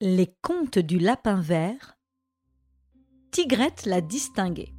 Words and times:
Les 0.00 0.32
contes 0.42 0.78
du 0.78 1.00
lapin 1.00 1.40
vert. 1.40 1.98
Tigrette 3.32 3.84
l'a 3.84 4.00
distingué. 4.00 4.72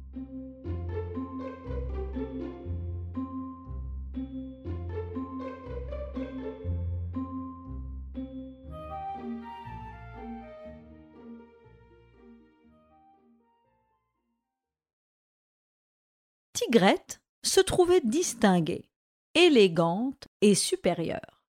Tigrette 16.54 17.20
se 17.42 17.60
trouvait 17.60 18.00
distinguée, 18.00 18.88
élégante 19.34 20.28
et 20.40 20.54
supérieure. 20.54 21.44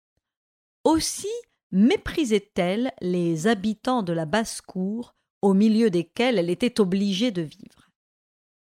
Aussi 0.83 1.29
méprisait-elle 1.71 2.93
les 3.01 3.47
habitants 3.47 4.04
de 4.04 4.14
la 4.14 4.25
basse-cour 4.25 5.15
au 5.41 5.54
milieu 5.54 5.89
desquels 5.89 6.37
elle 6.37 6.50
était 6.50 6.79
obligée 6.79 7.32
de 7.32 7.41
vivre? 7.41 7.89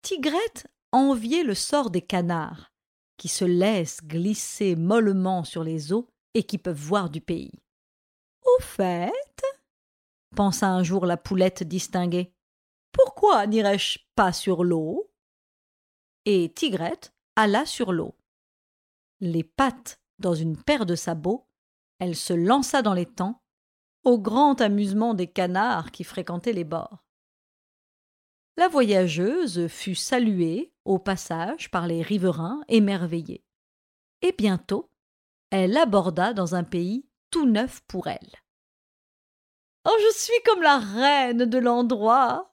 Tigrette 0.02 0.66
enviait 0.90 1.44
le 1.44 1.54
sort 1.54 1.90
des 1.90 2.02
canards, 2.02 2.72
qui 3.16 3.28
se 3.28 3.44
laissent 3.44 4.02
glisser 4.04 4.76
mollement 4.76 5.44
sur 5.44 5.64
les 5.64 5.92
eaux 5.92 6.08
et 6.34 6.42
qui 6.42 6.58
peuvent 6.58 6.76
voir 6.76 7.10
du 7.10 7.20
pays. 7.20 7.62
Au 8.44 8.62
fait, 8.62 9.12
pensa 10.34 10.68
un 10.68 10.82
jour 10.82 11.06
la 11.06 11.16
poulette 11.16 11.62
distinguée, 11.62 12.34
pourquoi 12.90 13.46
n'irais-je 13.46 14.00
pas 14.14 14.32
sur 14.32 14.64
l'eau? 14.64 15.10
Et 16.24 16.52
Tigrette 16.52 17.12
alla 17.36 17.64
sur 17.64 17.92
l'eau. 17.92 18.16
Les 19.20 19.44
pattes 19.44 20.00
dans 20.18 20.34
une 20.34 20.60
paire 20.60 20.84
de 20.84 20.94
sabots, 20.94 21.46
elle 22.02 22.16
se 22.16 22.32
lança 22.32 22.82
dans 22.82 22.94
l'étang, 22.94 23.40
au 24.02 24.18
grand 24.18 24.60
amusement 24.60 25.14
des 25.14 25.28
canards 25.28 25.92
qui 25.92 26.02
fréquentaient 26.02 26.52
les 26.52 26.64
bords. 26.64 27.04
La 28.56 28.66
voyageuse 28.66 29.68
fut 29.68 29.94
saluée 29.94 30.74
au 30.84 30.98
passage 30.98 31.70
par 31.70 31.86
les 31.86 32.02
riverains 32.02 32.60
émerveillés. 32.66 33.44
Et 34.20 34.32
bientôt, 34.36 34.90
elle 35.50 35.76
aborda 35.76 36.34
dans 36.34 36.56
un 36.56 36.64
pays 36.64 37.06
tout 37.30 37.46
neuf 37.46 37.82
pour 37.86 38.08
elle. 38.08 38.32
Oh, 39.84 39.96
je 40.00 40.18
suis 40.18 40.42
comme 40.44 40.62
la 40.62 40.80
reine 40.80 41.44
de 41.44 41.58
l'endroit 41.58 42.52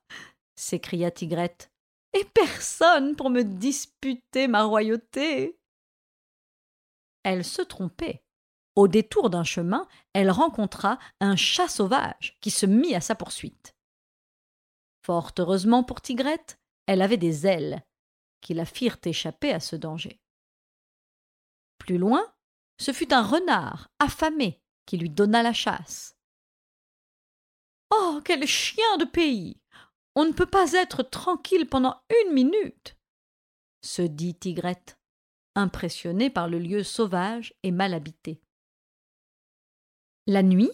s'écria 0.55 1.09
Tigrette. 1.09 1.71
Et 2.13 2.23
personne 2.23 3.15
pour 3.15 3.31
me 3.31 3.41
disputer 3.41 4.47
ma 4.47 4.63
royauté. 4.63 5.59
Elle 7.23 7.43
se 7.43 7.63
trompait. 7.63 8.23
Au 8.79 8.87
détour 8.87 9.29
d'un 9.29 9.43
chemin, 9.43 9.85
elle 10.13 10.31
rencontra 10.31 10.99
un 11.19 11.35
chat 11.35 11.67
sauvage 11.67 12.37
qui 12.39 12.49
se 12.49 12.65
mit 12.65 12.95
à 12.95 13.01
sa 13.01 13.13
poursuite. 13.13 13.75
Fort 15.05 15.33
heureusement 15.37 15.83
pour 15.83 15.99
Tigrette, 15.99 16.61
elle 16.85 17.01
avait 17.01 17.17
des 17.17 17.45
ailes 17.45 17.83
qui 18.39 18.53
la 18.53 18.63
firent 18.63 18.95
échapper 19.03 19.51
à 19.51 19.59
ce 19.59 19.75
danger. 19.75 20.21
Plus 21.77 21.97
loin, 21.97 22.25
ce 22.79 22.93
fut 22.93 23.13
un 23.13 23.21
renard 23.21 23.89
affamé 23.99 24.61
qui 24.85 24.95
lui 24.95 25.09
donna 25.09 25.43
la 25.43 25.51
chasse. 25.51 26.15
Oh, 27.93 28.21
quel 28.23 28.47
chien 28.47 28.95
de 28.95 29.03
pays 29.03 29.59
On 30.15 30.23
ne 30.23 30.31
peut 30.31 30.45
pas 30.45 30.71
être 30.71 31.03
tranquille 31.03 31.67
pendant 31.67 32.01
une 32.23 32.33
minute 32.33 32.95
se 33.81 34.03
dit 34.03 34.35
Tigrette, 34.35 34.97
impressionnée 35.55 36.29
par 36.29 36.47
le 36.47 36.59
lieu 36.59 36.83
sauvage 36.83 37.53
et 37.63 37.71
mal 37.71 37.93
habité. 37.93 38.41
La 40.29 40.43
nuit, 40.43 40.69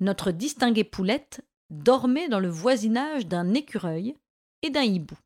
notre 0.00 0.32
distinguée 0.32 0.84
poulette 0.84 1.40
dormait 1.70 2.28
dans 2.28 2.40
le 2.40 2.50
voisinage 2.50 3.26
d'un 3.26 3.54
écureuil 3.54 4.18
et 4.60 4.68
d'un 4.68 4.82
hibou. 4.82 5.16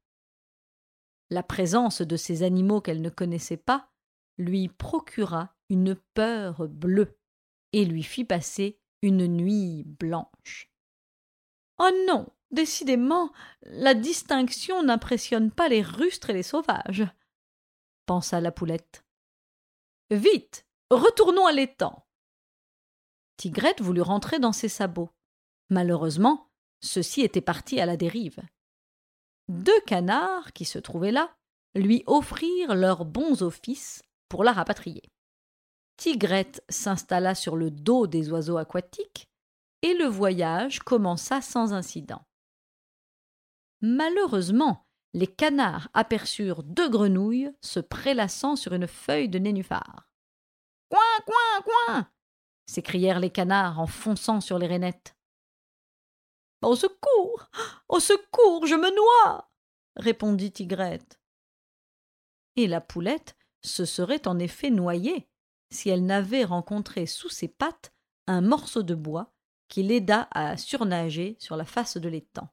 La 1.31 1.43
présence 1.43 2.01
de 2.01 2.17
ces 2.17 2.45
animaux 2.45 2.81
qu'elle 2.81 3.03
ne 3.03 3.11
connaissait 3.11 3.57
pas 3.57 3.91
lui 4.39 4.69
procura 4.69 5.57
une 5.69 5.97
peur 6.15 6.69
bleue 6.69 7.19
et 7.73 7.85
lui 7.85 8.05
fit 8.05 8.25
passer 8.25 8.79
une 9.03 9.27
nuit 9.27 9.83
blanche. 9.85 10.71
Oh 11.81 11.91
non, 12.07 12.29
décidément, 12.53 13.33
la 13.63 13.95
distinction 13.95 14.85
n'impressionne 14.85 15.51
pas 15.51 15.69
les 15.69 15.83
rustres 15.83 16.31
et 16.31 16.35
les 16.35 16.45
sauvages, 16.45 17.05
pensa 18.07 18.41
la 18.41 18.53
poulette. 18.53 19.05
Vite, 20.13 20.69
retournons 20.89 21.47
à 21.47 21.53
l'étang. 21.53 22.06
Tigrette 23.37 23.83
voulut 23.83 24.03
rentrer 24.03 24.39
dans 24.39 24.53
ses 24.53 24.69
sabots. 24.69 25.11
Malheureusement, 25.69 26.49
ceux-ci 26.81 27.23
étaient 27.23 27.41
partis 27.41 27.81
à 27.81 27.87
la 27.87 27.97
dérive. 27.97 28.41
Deux 29.49 29.81
canards, 29.87 30.53
qui 30.53 30.65
se 30.65 30.79
trouvaient 30.79 31.13
là, 31.13 31.37
lui 31.75 32.03
offrirent 32.07 32.75
leurs 32.75 33.05
bons 33.05 33.43
offices 33.43 34.03
pour 34.29 34.43
la 34.43 34.53
rapatrier. 34.53 35.03
Tigrette 35.97 36.63
s'installa 36.69 37.35
sur 37.35 37.57
le 37.57 37.71
dos 37.71 38.07
des 38.07 38.31
oiseaux 38.31 38.59
aquatiques 38.59 39.29
et 39.83 39.95
le 39.95 40.07
voyage 40.07 40.81
commença 40.81 41.41
sans 41.41 41.73
incident. 41.73 42.23
Malheureusement, 43.83 44.87
les 45.13 45.27
canards 45.27 45.89
aperçurent 45.95 46.63
deux 46.63 46.89
grenouilles 46.89 47.53
se 47.61 47.81
prélassant 47.81 48.57
sur 48.57 48.73
une 48.73 48.87
feuille 48.87 49.29
de 49.29 49.39
nénuphar. 49.39 50.09
Coin, 50.91 51.25
coin, 51.25 51.63
coin 51.63 52.11
s'écrièrent 52.67 53.21
les 53.21 53.31
canards 53.31 53.81
en 53.81 53.87
fonçant 53.87 54.41
sur 54.41 54.59
les 54.59 54.67
rainettes. 54.67 55.17
Au 56.63 56.75
secours. 56.75 57.49
Au 57.89 58.01
secours. 58.01 58.67
Je 58.67 58.75
me 58.75 58.95
noie. 58.95 59.51
répondit 59.97 60.53
Tigrette. 60.53 61.21
Et 62.57 62.67
la 62.67 62.81
poulette 62.81 63.37
se 63.63 63.85
serait 63.85 64.27
en 64.27 64.39
effet 64.39 64.71
noyée 64.71 65.29
si 65.71 65.89
elle 65.89 66.07
n'avait 66.07 66.45
rencontré 66.45 67.07
sous 67.07 67.29
ses 67.29 67.49
pattes 67.49 67.93
un 68.27 68.41
morceau 68.41 68.83
de 68.83 68.95
bois 68.95 69.33
qui 69.69 69.83
l'aida 69.83 70.29
à 70.31 70.57
surnager 70.57 71.37
sur 71.39 71.57
la 71.57 71.65
face 71.65 71.97
de 71.97 72.09
l'étang. 72.09 72.49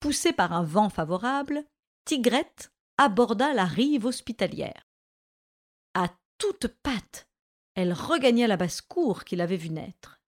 Poussée 0.00 0.32
par 0.32 0.52
un 0.52 0.64
vent 0.64 0.88
favorable, 0.88 1.64
Tigrette 2.04 2.72
aborda 2.96 3.52
la 3.52 3.64
rive 3.64 4.06
hospitalière. 4.06 4.88
À 5.94 6.08
toutes 6.38 6.68
pattes, 6.68 7.28
elle 7.74 7.92
regagna 7.92 8.46
la 8.46 8.56
basse-cour 8.56 9.24
qu'il 9.24 9.40
avait 9.40 9.56
vue 9.56 9.70
naître. 9.70 10.20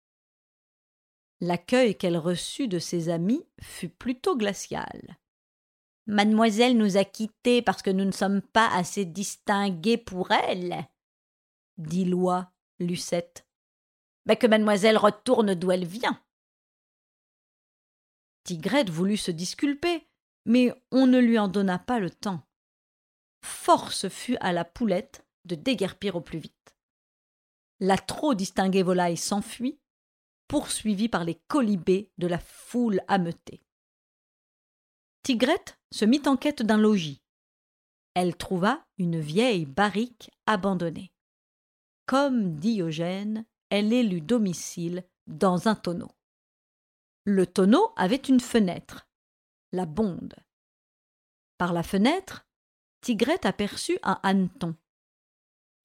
L'accueil 1.41 1.97
qu'elle 1.97 2.17
reçut 2.17 2.67
de 2.67 2.79
ses 2.79 3.09
amis 3.09 3.45
fut 3.61 3.89
plutôt 3.89 4.37
glacial. 4.37 5.17
Mademoiselle 6.05 6.77
nous 6.77 6.97
a 6.97 7.03
quittés 7.03 7.61
parce 7.61 7.81
que 7.81 7.89
nous 7.89 8.05
ne 8.05 8.11
sommes 8.11 8.41
pas 8.41 8.69
assez 8.73 9.05
distingués 9.05 9.97
pour 9.97 10.31
elle, 10.31 10.85
dit 11.77 12.05
Loi 12.05 12.51
Lucette. 12.79 13.45
Mais 14.25 14.37
que 14.37 14.47
mademoiselle 14.47 14.97
retourne 14.97 15.53
d'où 15.53 15.71
elle 15.71 15.85
vient. 15.85 16.21
Tigrette 18.45 18.89
voulut 18.89 19.17
se 19.17 19.31
disculper, 19.31 20.07
mais 20.45 20.73
on 20.91 21.07
ne 21.07 21.19
lui 21.19 21.39
en 21.39 21.47
donna 21.49 21.79
pas 21.79 21.99
le 21.99 22.09
temps. 22.09 22.41
Force 23.43 24.07
fut 24.07 24.37
à 24.39 24.53
la 24.53 24.63
poulette 24.63 25.25
de 25.43 25.55
déguerpir 25.55 26.15
au 26.15 26.21
plus 26.21 26.39
vite 26.39 26.62
la 27.83 27.97
trop 27.97 28.33
distinguée 28.33 28.81
volaille 28.81 29.17
s'enfuit, 29.17 29.77
poursuivie 30.47 31.09
par 31.09 31.25
les 31.25 31.35
colibés 31.49 32.13
de 32.17 32.27
la 32.27 32.39
foule 32.39 33.01
ameutée. 33.09 33.61
Tigrette 35.21 35.77
se 35.91 36.05
mit 36.05 36.21
en 36.25 36.37
quête 36.37 36.61
d'un 36.61 36.77
logis. 36.77 37.21
Elle 38.13 38.37
trouva 38.37 38.85
une 38.97 39.19
vieille 39.19 39.65
barrique 39.65 40.31
abandonnée. 40.45 41.11
Comme 42.05 42.55
Diogène, 42.55 43.45
elle 43.69 43.91
élut 43.91 44.21
domicile 44.21 45.03
dans 45.27 45.67
un 45.67 45.75
tonneau. 45.75 46.11
Le 47.25 47.45
tonneau 47.45 47.91
avait 47.97 48.15
une 48.15 48.39
fenêtre, 48.39 49.09
la 49.73 49.85
bonde. 49.85 50.35
Par 51.57 51.73
la 51.73 51.83
fenêtre, 51.83 52.47
Tigrette 53.01 53.45
aperçut 53.45 53.99
un 54.03 54.21
hanneton. 54.23 54.73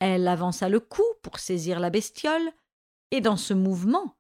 Elle 0.01 0.29
avança 0.29 0.69
le 0.69 0.81
cou 0.81 1.05
pour 1.23 1.39
saisir 1.39 1.81
la 1.81 1.91
bestiole, 1.91 2.53
et 3.11 3.21
dans 3.21 3.37
ce 3.37 3.55
mouvement, 3.55 4.17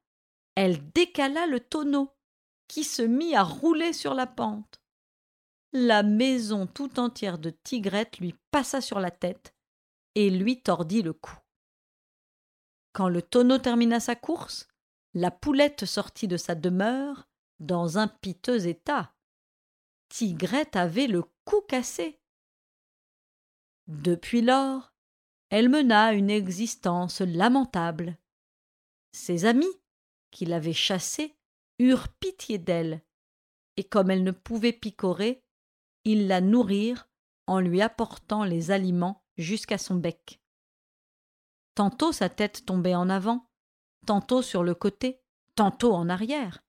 elle 0.54 0.90
décala 0.92 1.46
le 1.46 1.60
tonneau, 1.60 2.10
qui 2.66 2.84
se 2.84 3.02
mit 3.02 3.34
à 3.34 3.42
rouler 3.42 3.92
sur 3.92 4.14
la 4.14 4.26
pente. 4.26 4.80
La 5.72 6.02
maison 6.02 6.66
tout 6.66 6.98
entière 6.98 7.38
de 7.38 7.50
Tigrette 7.50 8.18
lui 8.18 8.34
passa 8.50 8.80
sur 8.80 9.00
la 9.00 9.10
tête 9.10 9.54
et 10.14 10.30
lui 10.30 10.62
tordit 10.62 11.02
le 11.02 11.12
cou. 11.12 11.36
Quand 12.92 13.08
le 13.08 13.22
tonneau 13.22 13.58
termina 13.58 14.00
sa 14.00 14.16
course, 14.16 14.66
la 15.14 15.30
poulette 15.30 15.84
sortit 15.84 16.26
de 16.26 16.36
sa 16.36 16.54
demeure 16.54 17.28
dans 17.60 17.98
un 17.98 18.08
piteux 18.08 18.66
état. 18.66 19.14
Tigrette 20.08 20.76
avait 20.76 21.06
le 21.06 21.22
cou 21.44 21.60
cassé. 21.68 22.18
Depuis 23.86 24.42
lors, 24.42 24.92
elle 25.50 25.68
mena 25.68 26.12
une 26.12 26.30
existence 26.30 27.20
lamentable. 27.20 28.18
Ses 29.12 29.44
amis, 29.44 29.66
qui 30.30 30.44
l'avaient 30.44 30.72
chassée, 30.72 31.36
eurent 31.78 32.08
pitié 32.08 32.58
d'elle, 32.58 33.02
et 33.76 33.84
comme 33.84 34.10
elle 34.10 34.24
ne 34.24 34.32
pouvait 34.32 34.72
picorer, 34.72 35.42
ils 36.04 36.26
la 36.26 36.40
nourrirent 36.40 37.08
en 37.46 37.60
lui 37.60 37.80
apportant 37.80 38.44
les 38.44 38.70
aliments 38.70 39.24
jusqu'à 39.36 39.78
son 39.78 39.94
bec. 39.94 40.40
Tantôt 41.74 42.12
sa 42.12 42.28
tête 42.28 42.66
tombait 42.66 42.94
en 42.94 43.08
avant, 43.08 43.48
tantôt 44.06 44.42
sur 44.42 44.62
le 44.62 44.74
côté, 44.74 45.22
tantôt 45.54 45.94
en 45.94 46.08
arrière. 46.08 46.64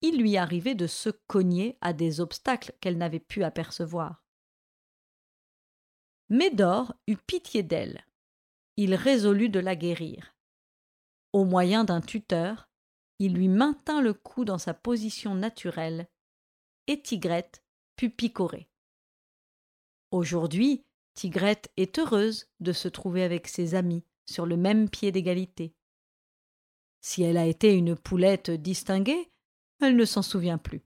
Il 0.00 0.20
lui 0.20 0.36
arrivait 0.36 0.74
de 0.74 0.86
se 0.86 1.10
cogner 1.10 1.76
à 1.80 1.92
des 1.92 2.20
obstacles 2.20 2.72
qu'elle 2.80 2.98
n'avait 2.98 3.18
pu 3.18 3.42
apercevoir. 3.42 4.22
Médor 6.30 6.94
eut 7.06 7.16
pitié 7.16 7.62
d'elle. 7.62 8.04
Il 8.76 8.94
résolut 8.94 9.48
de 9.48 9.60
la 9.60 9.74
guérir. 9.74 10.34
Au 11.32 11.44
moyen 11.44 11.84
d'un 11.84 12.02
tuteur, 12.02 12.68
il 13.18 13.34
lui 13.34 13.48
maintint 13.48 14.02
le 14.02 14.12
cou 14.12 14.44
dans 14.44 14.58
sa 14.58 14.74
position 14.74 15.34
naturelle, 15.34 16.06
et 16.86 17.00
Tigrette 17.00 17.64
put 17.96 18.10
picorer. 18.10 18.68
Aujourd'hui, 20.10 20.84
Tigrette 21.14 21.72
est 21.76 21.98
heureuse 21.98 22.46
de 22.60 22.72
se 22.72 22.88
trouver 22.88 23.24
avec 23.24 23.48
ses 23.48 23.74
amis 23.74 24.04
sur 24.26 24.44
le 24.44 24.56
même 24.56 24.90
pied 24.90 25.10
d'égalité. 25.10 25.74
Si 27.00 27.22
elle 27.22 27.38
a 27.38 27.46
été 27.46 27.74
une 27.74 27.96
poulette 27.96 28.50
distinguée, 28.50 29.32
elle 29.80 29.96
ne 29.96 30.04
s'en 30.04 30.22
souvient 30.22 30.58
plus. 30.58 30.82